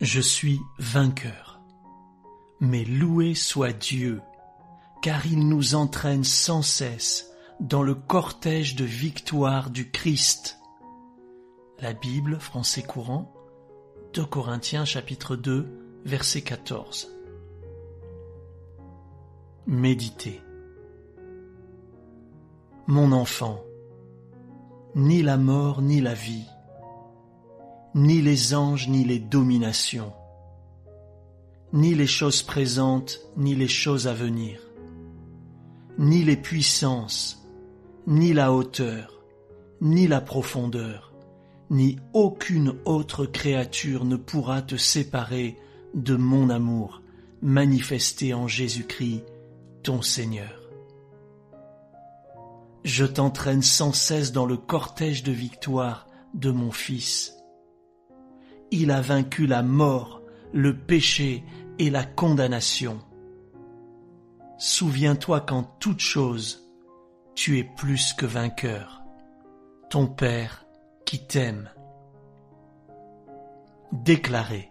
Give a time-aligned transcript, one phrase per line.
[0.00, 1.62] Je suis vainqueur.
[2.60, 4.20] Mais loué soit Dieu,
[5.00, 7.30] car il nous entraîne sans cesse
[7.60, 10.58] dans le cortège de victoire du Christ.
[11.80, 13.32] La Bible, français courant,
[14.12, 15.66] 2 Corinthiens chapitre 2,
[16.04, 17.10] verset 14.
[19.66, 20.42] Méditez.
[22.86, 23.64] Mon enfant,
[24.94, 26.46] ni la mort ni la vie,
[27.96, 30.12] ni les anges ni les dominations,
[31.72, 34.60] ni les choses présentes ni les choses à venir,
[35.96, 37.42] ni les puissances,
[38.06, 39.24] ni la hauteur,
[39.80, 41.14] ni la profondeur,
[41.70, 45.56] ni aucune autre créature ne pourra te séparer
[45.94, 47.00] de mon amour
[47.40, 49.24] manifesté en Jésus-Christ,
[49.82, 50.60] ton Seigneur.
[52.84, 57.35] Je t'entraîne sans cesse dans le cortège de victoire de mon Fils
[58.76, 60.20] il a vaincu la mort,
[60.52, 61.44] le péché
[61.78, 62.98] et la condamnation.
[64.58, 66.68] Souviens-toi qu'en toute chose,
[67.34, 69.02] tu es plus que vainqueur.
[69.90, 70.66] Ton Père
[71.04, 71.70] qui t'aime.
[73.92, 74.70] Déclarez.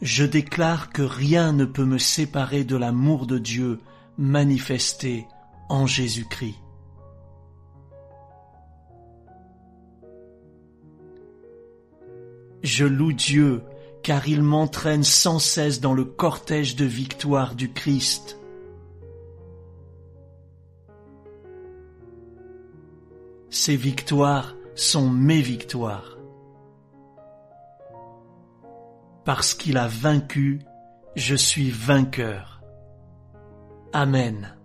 [0.00, 3.80] Je déclare que rien ne peut me séparer de l'amour de Dieu
[4.16, 5.26] manifesté
[5.68, 6.56] en Jésus-Christ.
[12.62, 13.62] Je loue Dieu,
[14.02, 18.38] car il m'entraîne sans cesse dans le cortège de victoire du Christ.
[23.50, 26.18] Ces victoires sont mes victoires.
[29.24, 30.60] Parce qu'il a vaincu,
[31.16, 32.62] je suis vainqueur.
[33.92, 34.59] Amen.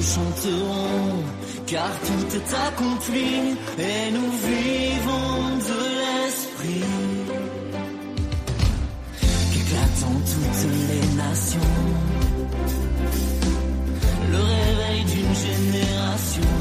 [0.00, 1.22] Nous chanterons
[1.66, 3.28] car tout est accompli
[3.78, 6.84] et nous vivons de l'esprit.
[9.52, 11.74] Qu'éclatant toutes les nations,
[14.32, 16.54] le réveil d'une génération.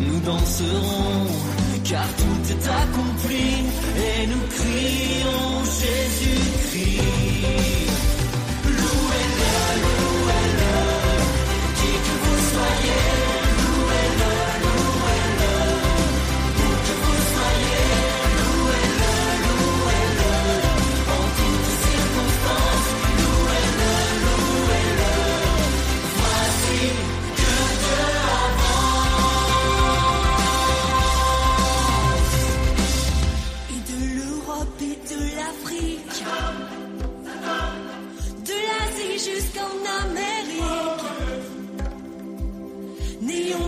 [0.00, 1.26] Nous danserons
[1.84, 2.45] car tout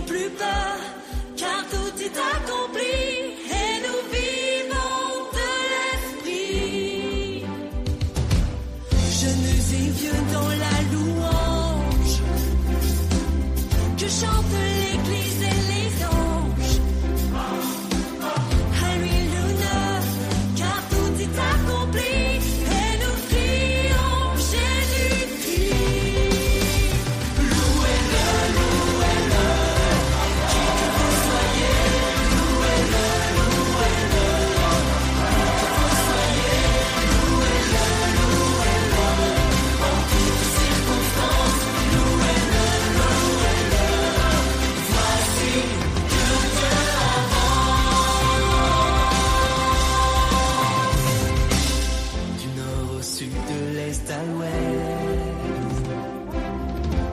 [0.09, 0.75] plus bas,
[1.37, 2.97] car tout est accompli
[3.61, 7.43] et nous vivons de l'esprit.
[9.19, 11.08] Je nous ai vieux dans la louange.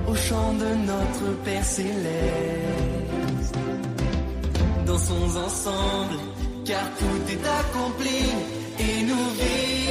[0.09, 3.57] au chant de notre Père céleste.
[4.87, 6.19] Dansons ensemble,
[6.65, 8.21] car tout est accompli
[8.79, 9.86] et nous vivons.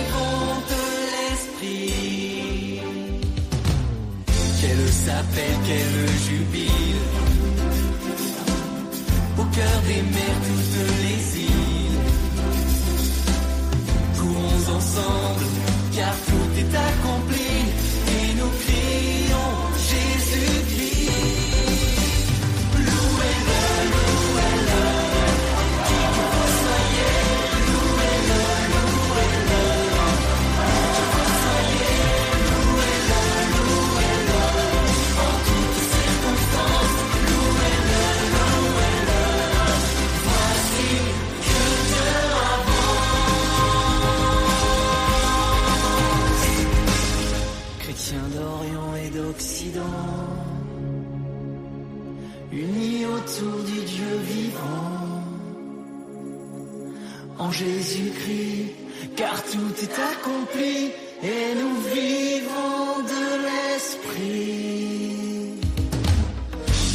[57.52, 58.74] Jésus-Christ,
[59.16, 60.92] car tout est accompli
[61.24, 64.86] et nous vivons de l'Esprit.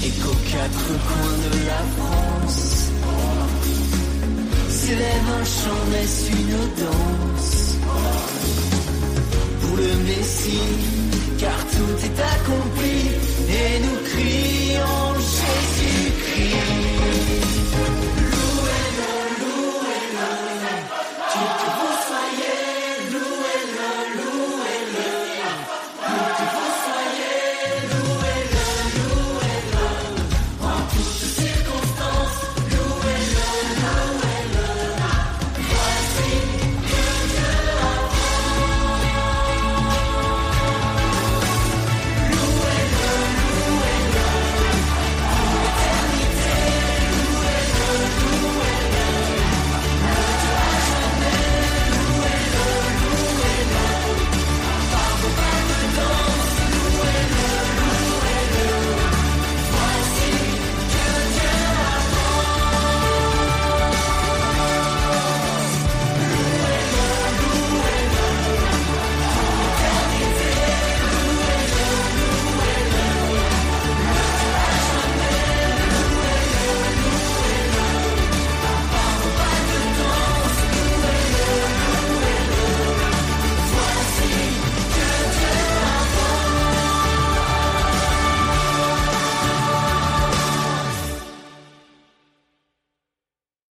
[0.05, 2.91] Et qu'aux quatre coins de la France.
[4.69, 7.76] S'élève un chant, naisse une danse.
[9.61, 10.73] Pour le Messie,
[11.38, 12.99] car tout est accompli
[13.49, 14.59] et nous crions